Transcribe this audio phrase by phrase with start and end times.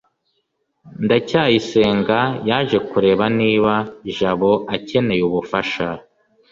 [1.05, 2.19] ndacyayisenga
[2.49, 3.73] yaje kureba niba
[4.17, 5.87] jabo akeneye ubufasha